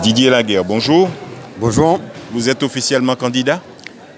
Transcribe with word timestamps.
Didier 0.00 0.30
Laguerre, 0.30 0.64
bonjour. 0.64 1.08
Bonjour. 1.58 2.00
Vous 2.32 2.48
êtes 2.48 2.62
officiellement 2.62 3.14
candidat? 3.14 3.60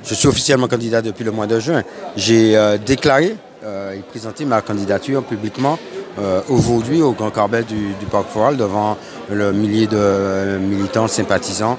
Je 0.04 0.14
suis 0.14 0.28
officiellement 0.28 0.68
candidat 0.68 1.02
depuis 1.02 1.24
le 1.24 1.30
mois 1.30 1.46
de 1.46 1.58
juin. 1.60 1.82
J'ai 2.16 2.56
euh, 2.56 2.78
déclaré 2.78 3.36
euh, 3.64 3.92
et 3.92 3.98
présenté 3.98 4.44
ma 4.44 4.62
candidature 4.62 5.22
publiquement 5.24 5.78
euh, 6.18 6.40
aujourd'hui 6.48 7.02
au 7.02 7.12
Grand 7.12 7.30
Carbet 7.30 7.64
du, 7.64 7.94
Parc 8.10 8.28
Foral 8.28 8.56
devant 8.56 8.96
le 9.30 9.52
millier 9.52 9.86
de 9.86 10.58
militants, 10.58 11.08
sympathisants, 11.08 11.76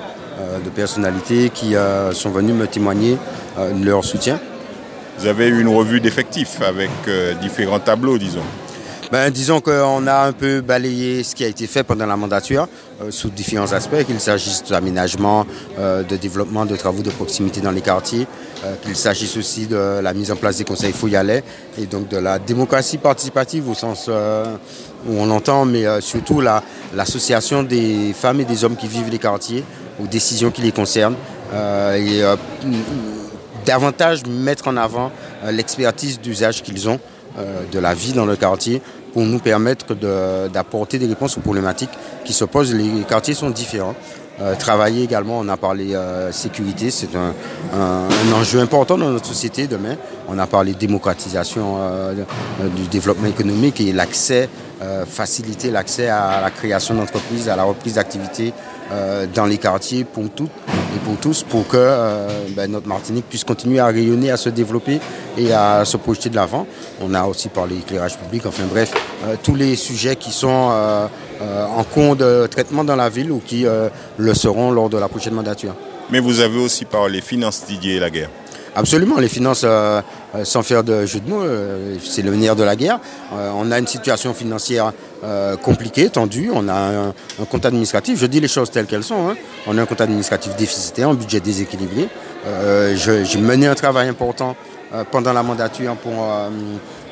de 0.63 0.69
personnalités 0.69 1.49
qui 1.49 1.75
sont 2.11 2.29
venus 2.29 2.53
me 2.53 2.67
témoigner 2.67 3.17
de 3.57 3.85
leur 3.85 4.03
soutien. 4.03 4.37
Vous 5.17 5.27
avez 5.27 5.47
eu 5.47 5.61
une 5.61 5.69
revue 5.69 6.01
d'effectifs 6.01 6.61
avec 6.61 6.89
différents 7.41 7.79
tableaux, 7.79 8.17
disons. 8.17 8.43
Ben, 9.11 9.29
disons 9.29 9.61
qu'on 9.61 10.07
a 10.07 10.25
un 10.25 10.31
peu 10.31 10.61
balayé 10.61 11.23
ce 11.23 11.35
qui 11.35 11.43
a 11.43 11.47
été 11.47 11.67
fait 11.67 11.83
pendant 11.83 12.07
la 12.07 12.17
mandature 12.17 12.67
euh, 13.01 13.11
sous 13.11 13.29
différents 13.29 13.71
aspects, 13.71 14.03
qu'il 14.03 14.19
s'agisse 14.19 14.63
d'aménagement, 14.63 15.45
euh, 15.77 16.01
de 16.01 16.15
développement 16.15 16.65
de 16.65 16.75
travaux 16.75 17.03
de 17.03 17.11
proximité 17.11 17.61
dans 17.61 17.69
les 17.71 17.81
quartiers, 17.81 18.25
euh, 18.65 18.73
qu'il 18.83 18.95
s'agisse 18.95 19.37
aussi 19.37 19.67
de 19.67 19.99
la 20.01 20.13
mise 20.13 20.31
en 20.31 20.35
place 20.35 20.57
des 20.57 20.63
conseils 20.63 20.91
fouillalais 20.91 21.43
et 21.77 21.85
donc 21.85 22.07
de 22.07 22.17
la 22.17 22.39
démocratie 22.39 22.97
participative 22.97 23.69
au 23.69 23.75
sens 23.75 24.09
où 25.07 25.19
on 25.19 25.25
l'entend, 25.27 25.65
mais 25.65 26.01
surtout 26.01 26.41
l'association 26.41 27.61
des 27.61 28.11
femmes 28.13 28.41
et 28.41 28.45
des 28.45 28.63
hommes 28.63 28.75
qui 28.75 28.87
vivent 28.87 29.11
les 29.11 29.19
quartiers 29.19 29.63
aux 30.01 30.07
décisions 30.07 30.49
qui 30.49 30.61
les 30.61 30.71
concernent 30.71 31.15
et 31.53 32.21
davantage 33.65 34.25
mettre 34.25 34.67
en 34.67 34.77
avant 34.77 35.11
l'expertise 35.51 36.19
d'usage 36.19 36.63
qu'ils 36.63 36.89
ont 36.89 36.99
de 37.71 37.79
la 37.79 37.93
vie 37.93 38.13
dans 38.13 38.25
le 38.25 38.35
quartier 38.35 38.81
pour 39.15 39.25
nous 39.25 39.39
permettre 39.39 39.95
d'apporter 40.49 40.99
des 40.99 41.05
réponses 41.07 41.37
aux 41.37 41.39
problématiques 41.39 41.89
qui 42.25 42.33
se 42.33 42.43
posent. 42.43 42.75
Les 42.75 43.03
quartiers 43.07 43.33
sont 43.33 43.49
différents. 43.49 43.95
Euh, 44.41 44.55
travailler 44.55 45.05
également, 45.05 45.39
on 45.39 45.47
a 45.47 45.55
parlé 45.55 45.95
euh, 45.95 46.33
sécurité, 46.33 46.91
c'est 46.91 47.15
un, 47.15 47.33
enjeu 48.33 48.59
important 48.59 48.97
dans 48.97 49.09
notre 49.09 49.27
société 49.27 49.67
demain. 49.67 49.95
On 50.27 50.37
a 50.37 50.47
parlé 50.47 50.73
démocratisation 50.73 51.77
euh, 51.79 52.13
du 52.75 52.89
développement 52.89 53.27
économique 53.27 53.79
et 53.79 53.93
l'accès, 53.93 54.49
faciliter 55.07 55.71
l'accès 55.71 56.09
à 56.09 56.41
la 56.41 56.51
création 56.51 56.95
d'entreprises, 56.95 57.47
à 57.47 57.55
la 57.55 57.63
reprise 57.63 57.93
d'activités 57.93 58.51
dans 59.33 59.45
les 59.45 59.57
quartiers 59.57 60.03
pour 60.03 60.29
toutes 60.29 60.51
et 60.95 60.99
pour 60.99 61.17
tous, 61.17 61.43
pour 61.43 61.67
que 61.67 61.77
ben, 62.55 62.71
notre 62.71 62.87
Martinique 62.87 63.25
puisse 63.29 63.43
continuer 63.43 63.79
à 63.79 63.87
rayonner, 63.87 64.31
à 64.31 64.37
se 64.37 64.49
développer 64.49 64.99
et 65.37 65.53
à 65.53 65.83
se 65.85 65.97
projeter 65.97 66.29
de 66.29 66.35
l'avant. 66.35 66.65
On 67.01 67.13
a 67.13 67.25
aussi 67.25 67.49
parlé 67.49 67.77
éclairage 67.77 68.17
public, 68.17 68.45
enfin 68.45 68.63
bref, 68.69 68.93
tous 69.43 69.55
les 69.55 69.75
sujets 69.75 70.15
qui 70.15 70.31
sont 70.31 70.71
euh, 71.41 71.65
en 71.65 71.83
cours 71.83 72.15
de 72.15 72.47
traitement 72.47 72.85
dans 72.85 72.95
la 72.95 73.09
ville 73.09 73.29
ou 73.29 73.41
qui 73.45 73.65
euh, 73.65 73.89
le 74.17 74.33
seront 74.33 74.71
lors 74.71 74.89
de 74.89 74.97
la 74.97 75.09
prochaine 75.09 75.33
mandature. 75.33 75.75
Mais 76.09 76.19
vous 76.19 76.39
avez 76.39 76.57
aussi 76.57 76.85
parlé 76.85 77.19
finances, 77.19 77.65
Didier, 77.67 77.99
la 77.99 78.09
guerre. 78.09 78.29
Absolument, 78.73 79.19
les 79.19 79.27
finances, 79.27 79.63
euh, 79.65 80.01
sans 80.43 80.63
faire 80.63 80.83
de 80.83 81.05
jeu 81.05 81.19
de 81.19 81.29
mots, 81.29 81.43
c'est 82.03 82.21
le 82.21 82.31
de 82.35 82.63
la 82.63 82.75
guerre. 82.75 82.99
on 83.31 83.71
a 83.71 83.79
une 83.79 83.87
situation 83.87 84.33
financière 84.33 84.91
compliquée, 85.63 86.09
tendue, 86.09 86.51
on 86.53 86.67
a 86.67 86.73
un, 86.73 87.13
compte 87.49 87.65
administratif, 87.65 88.19
je 88.19 88.25
dis 88.25 88.39
les 88.39 88.47
choses 88.47 88.69
telles 88.69 88.85
qu'elles 88.85 89.03
sont, 89.03 89.29
hein. 89.29 89.35
on 89.67 89.77
a 89.77 89.81
un 89.81 89.85
compte 89.85 90.01
administratif 90.01 90.55
déficitaire, 90.55 91.09
un 91.09 91.13
budget 91.13 91.39
déséquilibré. 91.39 92.09
J'ai 92.95 93.39
mené 93.39 93.67
un 93.67 93.75
travail 93.75 94.09
important 94.09 94.55
pendant 95.11 95.33
la 95.33 95.43
mandature 95.43 95.95
pour 95.95 96.13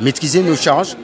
maîtriser 0.02 0.42
nos 0.42 0.56
charges 0.56 0.98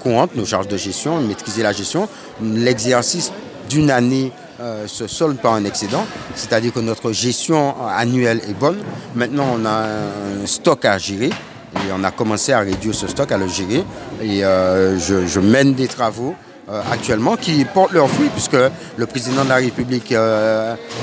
courantes, 0.00 0.34
nos 0.34 0.46
charges 0.46 0.68
de 0.68 0.76
gestion, 0.76 1.20
maîtriser 1.20 1.62
la 1.62 1.72
gestion, 1.72 2.08
l'exercice 2.42 3.32
d'une 3.68 3.90
année 3.90 4.32
euh, 4.60 4.86
se 4.86 5.06
solde 5.06 5.38
par 5.38 5.54
un 5.54 5.64
excédent, 5.64 6.06
c'est-à-dire 6.34 6.72
que 6.72 6.80
notre 6.80 7.12
gestion 7.12 7.74
annuelle 7.88 8.40
est 8.48 8.54
bonne. 8.54 8.78
Maintenant, 9.14 9.46
on 9.54 9.64
a 9.64 9.84
un 9.84 10.46
stock 10.46 10.84
à 10.84 10.98
gérer 10.98 11.28
et 11.28 11.92
on 11.92 12.04
a 12.04 12.10
commencé 12.10 12.52
à 12.52 12.60
réduire 12.60 12.94
ce 12.94 13.06
stock, 13.06 13.30
à 13.32 13.38
le 13.38 13.48
gérer. 13.48 13.84
Et 14.22 14.44
euh, 14.44 14.98
je, 14.98 15.40
mène 15.40 15.74
des 15.74 15.88
travaux 15.88 16.34
euh, 16.70 16.80
actuellement 16.92 17.36
qui 17.36 17.64
portent 17.64 17.92
leurs 17.92 18.08
fruits 18.08 18.30
puisque 18.30 18.56
le 18.96 19.06
président 19.06 19.44
de 19.44 19.48
la 19.48 19.56
République, 19.56 20.14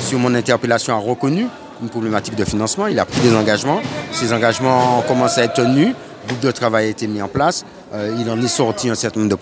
sur 0.02 0.20
mon 0.20 0.34
interpellation, 0.34 0.96
a 0.96 1.00
reconnu 1.00 1.48
une 1.82 1.90
problématique 1.90 2.36
de 2.36 2.46
financement. 2.46 2.88
Il 2.88 3.00
a 3.00 3.06
pris 3.06 3.20
des 3.22 3.36
engagements. 3.36 3.82
Ces 4.12 4.34
engagements 4.34 5.00
ont 5.00 5.02
commencé 5.02 5.42
à 5.42 5.44
être 5.46 5.56
tenus 5.56 5.94
groupe 6.28 6.40
de 6.40 6.52
travail 6.52 6.86
a 6.86 6.90
été 6.90 7.08
mis 7.08 7.22
en 7.22 7.28
place. 7.28 7.66
Euh, 7.94 8.16
il 8.20 8.30
en 8.30 8.42
est 8.42 8.48
sorti 8.48 8.90
un 8.90 8.96
certain 8.96 9.20
nombre 9.20 9.38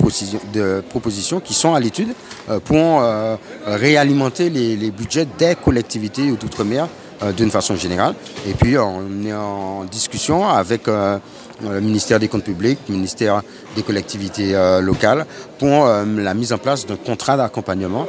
de, 0.53 0.81
propositions 0.89 1.39
qui 1.39 1.53
sont 1.53 1.75
à 1.75 1.79
l'étude 1.79 2.13
euh, 2.49 2.59
pour 2.59 3.01
euh, 3.01 3.35
réalimenter 3.67 4.49
les, 4.49 4.91
budgets 4.91 5.27
des 5.37 5.55
collectivités 5.55 6.31
d'outre-mer 6.31 6.87
d'une 7.35 7.51
façon 7.51 7.75
générale. 7.75 8.15
Et 8.47 8.53
puis 8.53 8.77
on 8.77 9.25
est 9.25 9.33
en 9.33 9.83
discussion 9.83 10.47
avec 10.47 10.87
le 10.87 11.81
ministère 11.81 12.17
des 12.17 12.29
Comptes 12.29 12.45
publics, 12.45 12.79
le 12.87 12.95
ministère 12.95 13.41
des 13.75 13.83
collectivités 13.83 14.53
locales 14.81 15.25
pour 15.57 15.85
la 15.85 16.33
mise 16.33 16.53
en 16.53 16.57
place 16.57 16.85
d'un 16.85 16.95
contrat 16.95 17.35
d'accompagnement 17.35 18.07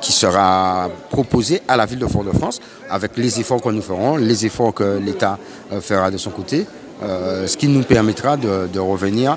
qui 0.00 0.12
sera 0.12 0.88
proposé 1.10 1.60
à 1.68 1.76
la 1.76 1.84
ville 1.84 1.98
de 1.98 2.06
Fort-de-France 2.06 2.60
avec 2.88 3.18
les 3.18 3.40
efforts 3.40 3.60
que 3.60 3.68
nous 3.68 3.82
ferons, 3.82 4.16
les 4.16 4.46
efforts 4.46 4.72
que 4.72 4.98
l'État 4.98 5.38
fera 5.82 6.10
de 6.10 6.16
son 6.16 6.30
côté 6.30 6.66
ce 7.02 7.56
qui 7.58 7.68
nous 7.68 7.82
permettra 7.82 8.38
de, 8.38 8.78
revenir 8.78 9.36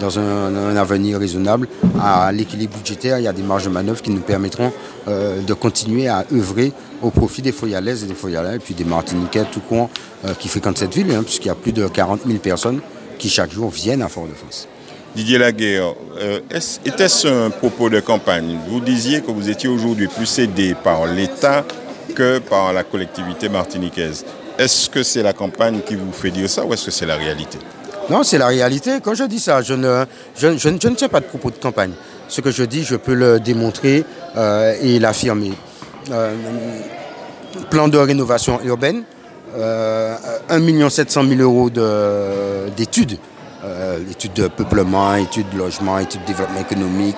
dans 0.00 0.18
un, 0.18 0.76
avenir 0.76 1.18
raisonnable 1.18 1.68
à 2.00 2.30
l'équilibre 2.32 2.76
budgétaire. 2.76 3.18
Il 3.18 3.24
y 3.24 3.28
a 3.28 3.32
des 3.32 3.42
marges 3.42 3.64
de 3.64 3.70
manœuvre 3.70 4.02
qui 4.02 4.10
nous 4.10 4.20
permettront 4.20 4.72
euh, 5.08 5.40
de 5.40 5.54
continuer 5.54 6.08
à 6.08 6.24
œuvrer 6.32 6.72
au 7.02 7.10
profit 7.10 7.42
des 7.42 7.52
Foyalaises 7.52 8.04
et 8.04 8.06
des 8.06 8.14
Foyalais, 8.14 8.56
et 8.56 8.58
puis 8.58 8.74
des 8.74 8.84
Martiniquais 8.84 9.44
tout 9.50 9.60
court 9.60 9.90
qui 10.38 10.48
fréquentent 10.48 10.78
cette 10.78 10.94
ville, 10.94 11.12
hein, 11.12 11.22
puisqu'il 11.22 11.48
y 11.48 11.50
a 11.50 11.54
plus 11.54 11.72
de 11.72 11.86
40 11.86 12.20
000 12.26 12.38
personnes 12.38 12.80
qui 13.18 13.28
chaque 13.28 13.52
jour 13.52 13.70
viennent 13.70 14.02
à 14.02 14.08
Fort-de-France. 14.08 14.66
Didier 15.14 15.38
Laguerre, 15.38 15.94
était-ce 16.84 17.28
un 17.28 17.50
propos 17.50 17.90
de 17.90 18.00
campagne? 18.00 18.58
Vous 18.68 18.80
disiez 18.80 19.20
que 19.20 19.30
vous 19.30 19.48
étiez 19.48 19.68
aujourd'hui 19.68 20.08
plus 20.08 20.38
aidé 20.38 20.74
par 20.82 21.06
l'État 21.06 21.64
que 22.14 22.38
par 22.38 22.72
la 22.72 22.82
collectivité 22.84 23.48
martiniquaise. 23.48 24.24
Est-ce 24.58 24.88
que 24.88 25.02
c'est 25.02 25.22
la 25.22 25.32
campagne 25.32 25.80
qui 25.86 25.96
vous 25.96 26.12
fait 26.12 26.30
dire 26.30 26.48
ça 26.48 26.64
ou 26.64 26.72
est-ce 26.72 26.86
que 26.86 26.90
c'est 26.90 27.06
la 27.06 27.16
réalité? 27.16 27.58
Non, 28.08 28.22
c'est 28.22 28.38
la 28.38 28.46
réalité. 28.46 28.98
Quand 29.02 29.14
je 29.14 29.24
dis 29.24 29.40
ça, 29.40 29.62
je 29.62 29.74
ne, 29.74 30.04
je, 30.36 30.68
tiens 30.94 31.08
pas 31.08 31.20
de 31.20 31.24
propos 31.24 31.50
de 31.50 31.56
campagne. 31.56 31.92
Ce 32.28 32.40
que 32.40 32.50
je 32.50 32.62
dis, 32.62 32.84
je 32.84 32.96
peux 32.96 33.14
le 33.14 33.40
démontrer 33.40 34.04
euh, 34.36 34.74
et 34.80 34.98
l'affirmer. 34.98 35.52
Euh, 36.12 36.34
plan 37.70 37.88
de 37.88 37.98
rénovation 37.98 38.60
urbaine, 38.64 39.02
euh, 39.56 40.16
1 40.48 40.88
700 40.88 41.24
000 41.28 41.40
euros 41.40 41.70
d'études. 42.76 43.18
Euh, 43.64 43.98
études 44.08 44.34
de 44.34 44.46
peuplement, 44.46 45.16
études 45.16 45.50
de 45.50 45.58
logement, 45.58 45.98
études 45.98 46.22
de 46.22 46.26
développement 46.28 46.60
économique, 46.60 47.16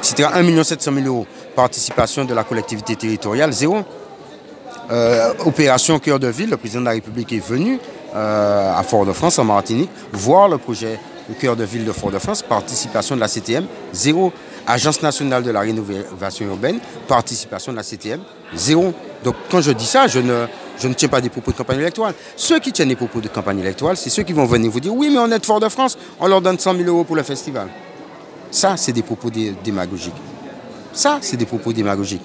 etc. 0.00 0.28
1 0.32 0.62
700 0.62 0.92
000 0.94 1.06
euros. 1.06 1.26
Participation 1.56 2.24
de 2.24 2.34
la 2.34 2.44
collectivité 2.44 2.94
territoriale, 2.94 3.52
zéro. 3.52 3.78
Opération 5.44 5.98
Cœur 5.98 6.18
de 6.18 6.28
Ville, 6.28 6.50
le 6.50 6.56
président 6.56 6.80
de 6.80 6.86
la 6.86 6.92
République 6.92 7.32
est 7.32 7.44
venu 7.44 7.78
à 8.18 8.82
Fort-de-France, 8.82 9.38
en 9.38 9.44
Martinique, 9.44 9.90
voir 10.12 10.48
le 10.48 10.58
projet 10.58 10.98
du 11.28 11.34
Cœur 11.34 11.56
de 11.56 11.64
Ville 11.64 11.84
de 11.84 11.92
Fort-de-France, 11.92 12.42
participation 12.42 13.14
de 13.14 13.20
la 13.20 13.28
CTM, 13.28 13.66
zéro. 13.92 14.32
Agence 14.70 15.00
nationale 15.00 15.42
de 15.42 15.50
la 15.50 15.60
rénovation 15.60 16.44
urbaine, 16.44 16.78
participation 17.06 17.72
de 17.72 17.78
la 17.78 17.82
CTM, 17.82 18.20
zéro. 18.54 18.92
Donc 19.24 19.34
quand 19.50 19.62
je 19.62 19.72
dis 19.72 19.86
ça, 19.86 20.08
je 20.08 20.18
ne, 20.18 20.46
je 20.78 20.88
ne 20.88 20.92
tiens 20.92 21.08
pas 21.08 21.22
des 21.22 21.30
propos 21.30 21.52
de 21.52 21.56
campagne 21.56 21.80
électorale. 21.80 22.12
Ceux 22.36 22.58
qui 22.58 22.70
tiennent 22.70 22.90
des 22.90 22.96
propos 22.96 23.22
de 23.22 23.28
campagne 23.28 23.60
électorale, 23.60 23.96
c'est 23.96 24.10
ceux 24.10 24.24
qui 24.24 24.34
vont 24.34 24.44
venir 24.44 24.70
vous 24.70 24.80
dire 24.80 24.94
oui, 24.94 25.08
mais 25.10 25.18
on 25.18 25.32
est 25.32 25.38
de 25.38 25.44
Fort-de-France, 25.44 25.96
on 26.20 26.26
leur 26.26 26.42
donne 26.42 26.58
100 26.58 26.74
000 26.76 26.86
euros 26.86 27.04
pour 27.04 27.16
le 27.16 27.22
festival. 27.22 27.68
Ça, 28.50 28.76
c'est 28.76 28.92
des 28.92 29.02
propos 29.02 29.30
démagogiques. 29.30 30.12
Ça, 30.92 31.18
c'est 31.22 31.38
des 31.38 31.46
propos 31.46 31.72
démagogiques. 31.72 32.22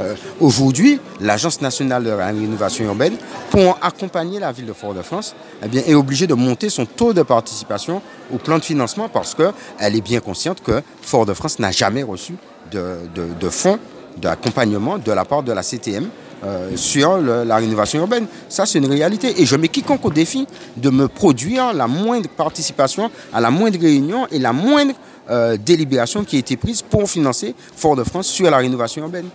Euh, 0.00 0.14
aujourd'hui, 0.40 0.98
l'Agence 1.20 1.60
nationale 1.60 2.04
de 2.04 2.10
la 2.10 2.26
rénovation 2.26 2.84
urbaine, 2.84 3.16
pour 3.50 3.78
accompagner 3.80 4.40
la 4.40 4.50
ville 4.52 4.66
de 4.66 4.72
Fort-de-France, 4.72 5.34
eh 5.62 5.90
est 5.90 5.94
obligée 5.94 6.26
de 6.26 6.34
monter 6.34 6.68
son 6.68 6.84
taux 6.84 7.12
de 7.12 7.22
participation 7.22 8.02
au 8.32 8.38
plan 8.38 8.58
de 8.58 8.64
financement 8.64 9.08
parce 9.08 9.34
qu'elle 9.34 9.94
est 9.96 10.00
bien 10.00 10.20
consciente 10.20 10.62
que 10.62 10.82
Fort-de-France 11.02 11.58
n'a 11.58 11.70
jamais 11.70 12.02
reçu 12.02 12.34
de, 12.72 13.48
fonds 13.48 13.78
d'accompagnement 14.16 14.98
de 14.98 15.12
la 15.12 15.24
part 15.24 15.42
de 15.42 15.52
la 15.52 15.62
CTM 15.62 16.08
euh, 16.44 16.76
sur 16.76 17.18
la 17.18 17.56
rénovation 17.56 18.00
urbaine. 18.00 18.26
Ça, 18.48 18.66
c'est 18.66 18.78
une 18.78 18.90
réalité. 18.90 19.40
Et 19.40 19.46
je 19.46 19.56
mets 19.56 19.68
quiconque 19.68 20.04
au 20.04 20.10
défi 20.10 20.46
de 20.76 20.90
me 20.90 21.06
produire 21.06 21.72
la 21.72 21.86
moindre 21.86 22.28
participation 22.28 23.10
à 23.32 23.40
la 23.40 23.50
moindre 23.50 23.78
réunion 23.80 24.26
et 24.32 24.40
la 24.40 24.52
moindre 24.52 24.94
euh, 25.30 25.56
délibération 25.56 26.24
qui 26.24 26.36
a 26.36 26.38
été 26.40 26.56
prise 26.56 26.82
pour 26.82 27.08
financer 27.08 27.54
Fort-de-France 27.76 28.26
sur 28.26 28.50
la 28.50 28.58
rénovation 28.58 29.02
urbaine. 29.02 29.28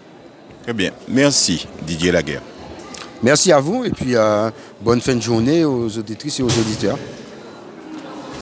Très 0.69 0.75
bien. 0.75 0.91
Merci 1.07 1.65
Didier 1.81 2.11
Laguerre. 2.11 2.43
Merci 3.23 3.51
à 3.51 3.59
vous 3.59 3.85
et 3.85 3.89
puis 3.89 4.15
euh, 4.15 4.51
bonne 4.81 5.01
fin 5.01 5.15
de 5.15 5.19
journée 5.19 5.65
aux 5.65 5.97
auditrices 5.97 6.39
et 6.41 6.43
aux 6.43 6.59
auditeurs. 6.59 6.99